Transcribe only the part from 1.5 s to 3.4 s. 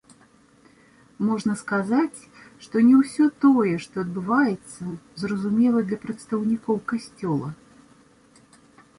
сказаць, што не ўсё